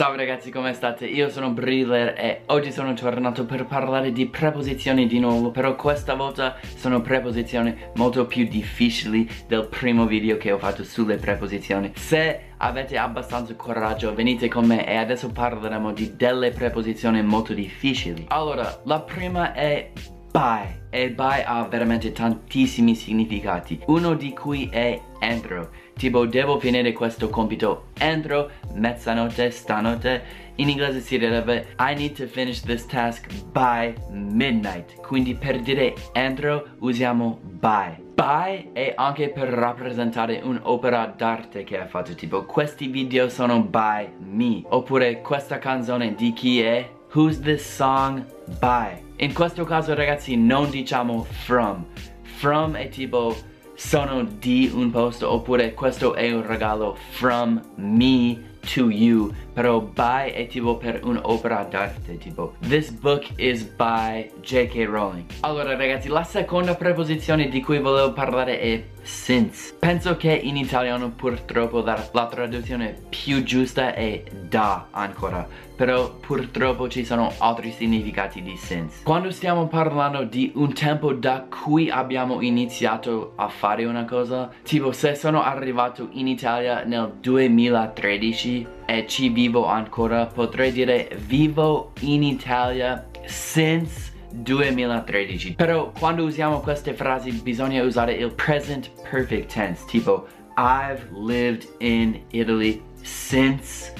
Ciao 0.00 0.16
ragazzi 0.16 0.50
come 0.50 0.72
state? 0.72 1.04
Io 1.04 1.28
sono 1.28 1.50
Briller 1.50 2.18
e 2.18 2.40
oggi 2.46 2.72
sono 2.72 2.94
tornato 2.94 3.44
per 3.44 3.66
parlare 3.66 4.12
di 4.12 4.24
preposizioni 4.24 5.06
di 5.06 5.18
nuovo 5.18 5.50
Però 5.50 5.76
questa 5.76 6.14
volta 6.14 6.56
sono 6.74 7.02
preposizioni 7.02 7.76
molto 7.96 8.24
più 8.24 8.48
difficili 8.48 9.28
del 9.46 9.66
primo 9.66 10.06
video 10.06 10.38
che 10.38 10.52
ho 10.52 10.58
fatto 10.58 10.84
sulle 10.84 11.16
preposizioni 11.16 11.92
Se 11.96 12.40
avete 12.56 12.96
abbastanza 12.96 13.54
coraggio 13.56 14.14
venite 14.14 14.48
con 14.48 14.64
me 14.64 14.88
e 14.88 14.96
adesso 14.96 15.28
parleremo 15.28 15.92
di 15.92 16.16
delle 16.16 16.50
preposizioni 16.50 17.22
molto 17.22 17.52
difficili 17.52 18.24
Allora, 18.28 18.80
la 18.84 19.02
prima 19.02 19.52
è 19.52 19.90
bye 20.30 20.82
e 20.90 21.10
bye 21.10 21.44
ha 21.44 21.64
veramente 21.64 22.12
tantissimi 22.12 22.94
significati. 22.94 23.80
Uno 23.86 24.14
di 24.14 24.32
cui 24.32 24.68
è 24.70 25.00
entro 25.20 25.70
Tipo 26.00 26.24
devo 26.24 26.58
finire 26.58 26.94
questo 26.94 27.28
compito. 27.28 27.88
Entro 27.98 28.50
mezzanotte 28.72 29.50
stanotte. 29.50 30.48
In 30.54 30.70
inglese 30.70 31.00
si 31.00 31.18
direbbe 31.18 31.74
I 31.78 31.94
need 31.94 32.16
to 32.16 32.26
finish 32.26 32.62
this 32.62 32.86
task 32.86 33.26
by 33.52 33.92
midnight. 34.10 34.98
Quindi 35.02 35.34
per 35.34 35.60
dire 35.60 35.92
entro 36.12 36.68
usiamo 36.78 37.38
by 37.42 38.08
By 38.14 38.70
è 38.72 38.94
anche 38.96 39.28
per 39.28 39.48
rappresentare 39.48 40.40
un'opera 40.42 41.12
d'arte 41.14 41.64
che 41.64 41.78
hai 41.78 41.86
fatto. 41.86 42.14
Tipo 42.14 42.44
questi 42.46 42.86
video 42.86 43.28
sono 43.28 43.60
by 43.60 44.08
me. 44.20 44.62
Oppure 44.68 45.20
questa 45.20 45.58
canzone 45.58 46.14
di 46.14 46.32
chi 46.32 46.62
è? 46.62 46.88
Who's 47.12 47.40
this 47.40 47.74
song 47.74 48.24
by 48.58 49.09
In 49.20 49.34
questo 49.34 49.64
caso 49.64 49.92
ragazzi 49.94 50.34
non 50.34 50.70
diciamo 50.70 51.24
from. 51.24 51.84
From 52.22 52.74
è 52.74 52.88
tipo 52.88 53.36
sono 53.74 54.24
di 54.24 54.70
un 54.72 54.90
posto 54.90 55.30
oppure 55.30 55.74
questo 55.74 56.14
è 56.14 56.32
un 56.32 56.46
regalo 56.46 56.96
from 57.10 57.60
me 57.74 58.56
to 58.72 58.88
you 58.88 59.30
però 59.60 59.78
by 59.82 60.30
è 60.30 60.46
tipo 60.46 60.78
per 60.78 61.00
un'opera 61.04 61.66
d'arte 61.68 62.16
tipo 62.16 62.54
this 62.66 62.88
book 62.88 63.26
is 63.36 63.62
by 63.62 64.30
J.K. 64.40 64.86
Rowling. 64.88 65.26
Allora 65.40 65.76
ragazzi 65.76 66.08
la 66.08 66.24
seconda 66.24 66.74
preposizione 66.74 67.46
di 67.50 67.60
cui 67.60 67.78
volevo 67.78 68.14
parlare 68.14 68.58
è 68.58 68.84
since 69.02 69.74
penso 69.78 70.16
che 70.16 70.32
in 70.32 70.56
italiano 70.56 71.10
purtroppo 71.10 71.82
la, 71.82 72.08
la 72.12 72.26
traduzione 72.26 73.02
più 73.10 73.42
giusta 73.42 73.92
è 73.92 74.22
da 74.48 74.86
ancora. 74.92 75.46
Però 75.76 76.10
purtroppo 76.10 76.88
ci 76.88 77.04
sono 77.04 77.32
altri 77.38 77.70
significati 77.70 78.40
di 78.42 78.56
since 78.56 79.02
quando 79.02 79.30
stiamo 79.30 79.66
parlando 79.66 80.24
di 80.24 80.52
un 80.54 80.72
tempo 80.72 81.12
da 81.12 81.46
cui 81.48 81.90
abbiamo 81.90 82.40
iniziato 82.40 83.32
a 83.36 83.48
fare 83.48 83.84
una 83.84 84.06
cosa 84.06 84.50
tipo 84.62 84.92
se 84.92 85.14
sono 85.14 85.42
arrivato 85.42 86.08
in 86.12 86.28
Italia 86.28 86.82
nel 86.84 87.12
2013 87.20 88.78
e 88.90 89.06
ci 89.06 89.28
vivo 89.28 89.66
ancora 89.66 90.26
potrei 90.26 90.72
dire 90.72 91.16
vivo 91.24 91.92
in 92.00 92.24
Italia 92.24 93.08
since 93.24 94.12
2013 94.32 95.54
Però 95.54 95.92
quando 95.96 96.24
usiamo 96.24 96.58
queste 96.58 96.92
frasi 96.94 97.30
bisogna 97.30 97.84
usare 97.84 98.14
il 98.14 98.34
present 98.34 98.90
perfect 99.08 99.52
tense 99.52 99.84
Tipo 99.86 100.26
I've 100.56 101.08
lived 101.12 101.68
in 101.78 102.20
Italy 102.30 102.82
since 103.00 103.92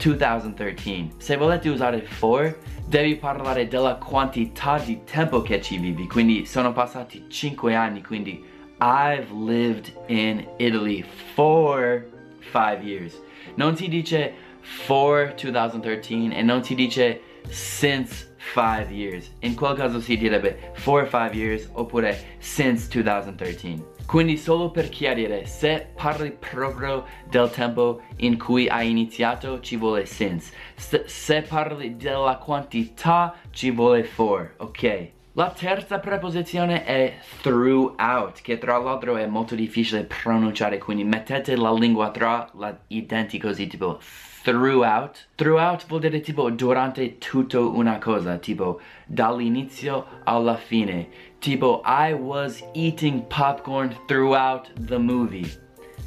2013 0.00 1.14
Se 1.16 1.36
volete 1.36 1.68
usare 1.68 2.00
for 2.02 2.56
devi 2.86 3.16
parlare 3.16 3.66
della 3.66 3.96
quantità 3.96 4.78
di 4.78 5.00
tempo 5.02 5.42
che 5.42 5.60
ci 5.60 5.78
vivi 5.78 6.06
Quindi 6.06 6.46
sono 6.46 6.72
passati 6.72 7.24
5 7.28 7.74
anni 7.74 8.02
Quindi 8.04 8.40
I've 8.80 9.32
lived 9.32 9.92
in 10.06 10.46
Italy 10.58 11.04
for 11.34 12.17
5 12.40 12.82
years 12.82 13.20
Non 13.56 13.76
si 13.76 13.88
dice 13.88 14.32
for 14.60 15.34
2013 15.34 16.30
e 16.32 16.42
non 16.42 16.62
si 16.62 16.74
dice 16.74 17.20
since 17.48 18.34
5 18.54 18.88
years. 18.90 19.30
In 19.40 19.54
quel 19.54 19.74
caso 19.74 20.00
si 20.00 20.16
direbbe 20.16 20.72
for 20.74 21.08
5 21.08 21.34
years 21.34 21.68
oppure 21.72 22.36
since 22.38 22.88
2013. 22.88 23.96
Quindi 24.06 24.38
solo 24.38 24.70
per 24.70 24.88
chiarire, 24.88 25.44
se 25.44 25.88
parli 25.94 26.30
proprio 26.30 27.04
del 27.28 27.50
tempo 27.50 28.00
in 28.18 28.38
cui 28.38 28.66
hai 28.66 28.88
iniziato 28.88 29.60
ci 29.60 29.76
vuole 29.76 30.06
since. 30.06 30.52
Se, 30.76 31.02
se 31.06 31.42
parli 31.42 31.96
della 31.96 32.36
quantità 32.38 33.34
ci 33.50 33.70
vuole 33.70 34.04
for, 34.04 34.54
ok? 34.56 35.16
La 35.38 35.50
terza 35.50 36.00
preposizione 36.00 36.84
è 36.84 37.16
throughout, 37.42 38.40
che 38.42 38.58
tra 38.58 38.76
l'altro 38.76 39.16
è 39.16 39.26
molto 39.26 39.54
difficile 39.54 40.02
pronunciare, 40.02 40.78
quindi 40.78 41.04
mettete 41.04 41.54
la 41.54 41.72
lingua 41.72 42.10
tra 42.10 42.50
i 42.88 43.06
denti 43.06 43.38
così, 43.38 43.68
tipo 43.68 44.00
throughout. 44.42 45.28
Throughout 45.36 45.86
vuol 45.86 46.00
dire 46.00 46.18
tipo 46.18 46.50
durante 46.50 47.18
tutto 47.18 47.72
una 47.72 47.98
cosa, 47.98 48.36
tipo 48.38 48.80
dall'inizio 49.06 50.06
alla 50.24 50.56
fine. 50.56 51.08
Tipo 51.38 51.82
I 51.84 52.14
was 52.14 52.64
eating 52.72 53.22
popcorn 53.28 53.96
throughout 54.06 54.72
the 54.86 54.98
movie. 54.98 55.48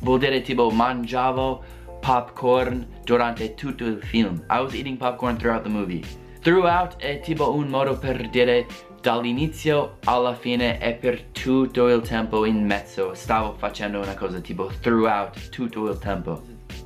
Vuol 0.02 0.20
dire 0.20 0.42
tipo 0.42 0.70
mangiavo 0.72 1.64
popcorn 2.02 2.86
durante 3.06 3.54
tutto 3.54 3.86
il 3.86 4.02
film. 4.02 4.44
I 4.50 4.60
was 4.60 4.74
eating 4.74 4.98
popcorn 4.98 5.38
throughout 5.38 5.64
the 5.64 5.70
movie. 5.70 6.02
Throughout 6.42 6.98
è 6.98 7.22
tipo 7.22 7.54
un 7.54 7.68
modo 7.70 7.98
per 7.98 8.28
dire 8.30 8.66
dall'inizio 9.02 9.98
alla 10.06 10.36
fine 10.36 10.80
e 10.80 10.94
per 10.94 11.24
tutto 11.24 11.88
il 11.90 12.02
tempo 12.02 12.46
in 12.46 12.64
mezzo 12.64 13.14
stavo 13.14 13.56
facendo 13.58 14.00
una 14.00 14.14
cosa 14.14 14.40
tipo 14.40 14.72
throughout 14.80 15.50
tutto 15.50 15.90
il 15.90 15.98
tempo. 15.98 16.42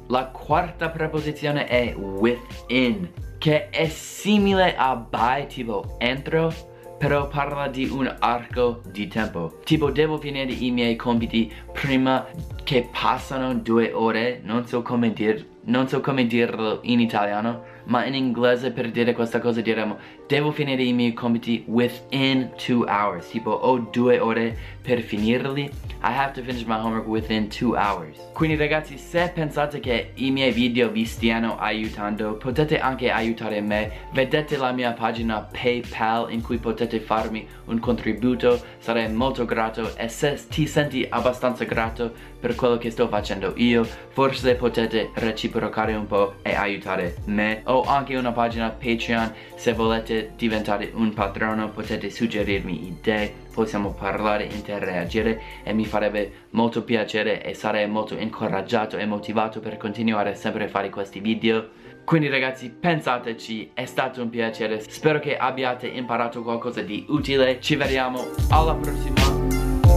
La 0.07 0.27
quarta 0.27 0.89
preposizione 0.89 1.67
è 1.67 1.93
within, 1.95 3.09
che 3.37 3.69
è 3.69 3.87
simile 3.87 4.75
a 4.75 4.95
by, 4.95 5.47
tipo 5.47 5.95
entro, 5.99 6.53
però 6.97 7.27
parla 7.27 7.67
di 7.67 7.85
un 7.85 8.13
arco 8.19 8.81
di 8.89 9.07
tempo. 9.07 9.59
Tipo 9.63 9.91
devo 9.91 10.17
finire 10.17 10.51
i 10.51 10.71
miei 10.71 10.95
compiti 10.95 11.51
prima 11.85 12.25
che 12.63 12.89
passano 12.91 13.53
due 13.53 13.91
ore, 13.93 14.41
non 14.43 14.65
so 14.65 14.81
come, 14.81 15.13
dir, 15.13 15.45
non 15.65 15.87
so 15.87 16.01
come 16.01 16.25
dirlo 16.25 16.79
in 16.81 16.99
italiano, 16.99 17.61
ma 17.85 18.05
in 18.05 18.15
inglese 18.15 18.71
per 18.71 18.89
dire 18.89 19.13
questa 19.13 19.39
cosa 19.39 19.61
diremo 19.61 19.97
devo 20.27 20.51
finire 20.51 20.83
i 20.83 20.93
miei 20.93 21.13
compiti 21.13 21.63
within 21.67 22.49
two 22.55 22.83
hours 22.87 23.29
tipo 23.29 23.51
ho 23.51 23.77
due 23.91 24.19
ore 24.19 24.57
per 24.81 25.01
finirli 25.01 25.69
I 26.01 26.11
have 26.11 26.33
to 26.33 26.43
finish 26.43 26.65
my 26.65 26.77
homework 26.77 27.07
within 27.07 27.49
two 27.49 27.75
hours. 27.75 28.19
Quindi 28.31 28.55
ragazzi 28.57 28.95
se 28.95 29.31
pensate 29.33 29.79
che 29.79 30.11
i 30.15 30.29
miei 30.29 30.51
video 30.51 30.91
vi 30.91 31.03
stiano 31.03 31.57
aiutando 31.57 32.35
potete 32.35 32.77
anche 32.77 33.09
aiutare 33.09 33.59
me. 33.59 33.91
Vedete 34.11 34.55
la 34.57 34.71
mia 34.71 34.91
pagina 34.91 35.39
paypal 35.39 36.31
in 36.31 36.43
cui 36.43 36.59
potete 36.59 36.99
farmi 36.99 37.47
un 37.65 37.79
contributo 37.79 38.61
sarei 38.77 39.11
molto 39.11 39.45
grato 39.45 39.95
e 39.95 40.07
se 40.07 40.39
ti 40.47 40.67
senti 40.67 41.07
abbastanza 41.09 41.63
grato 41.75 42.13
per 42.39 42.55
quello 42.55 42.77
che 42.77 42.89
sto 42.89 43.09
facendo. 43.09 43.53
Io 43.57 43.83
forse 43.83 44.55
potete 44.55 45.11
reciprocare 45.15 45.93
un 45.93 46.07
po' 46.07 46.35
e 46.41 46.55
aiutare 46.55 47.17
me. 47.25 47.61
Ho 47.65 47.83
anche 47.83 48.15
una 48.15 48.31
pagina 48.31 48.69
Patreon. 48.69 49.33
Se 49.55 49.73
volete 49.73 50.31
diventare 50.37 50.91
un 50.93 51.13
patrono 51.13 51.69
potete 51.69 52.09
suggerirmi 52.09 52.87
idee. 52.87 53.43
Possiamo 53.53 53.93
parlare, 53.93 54.45
interagire 54.45 55.41
e 55.63 55.73
mi 55.73 55.85
farebbe 55.85 56.47
molto 56.51 56.83
piacere 56.83 57.43
e 57.43 57.53
sarei 57.53 57.87
molto 57.87 58.15
incoraggiato 58.17 58.97
e 58.97 59.05
motivato 59.05 59.59
per 59.59 59.77
continuare 59.77 60.35
sempre 60.35 60.65
a 60.65 60.69
fare 60.69 60.89
questi 60.89 61.19
video. 61.19 61.69
Quindi 62.05 62.29
ragazzi 62.29 62.69
pensateci, 62.69 63.71
è 63.73 63.85
stato 63.85 64.21
un 64.21 64.29
piacere, 64.29 64.79
spero 64.79 65.19
che 65.19 65.37
abbiate 65.37 65.87
imparato 65.87 66.43
qualcosa 66.43 66.81
di 66.81 67.03
utile, 67.09 67.59
ci 67.59 67.75
vediamo 67.75 68.27
alla 68.49 68.75
prossima, 68.75 69.44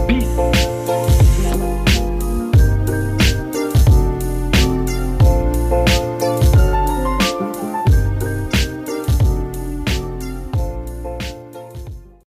Peace. 0.08 1.77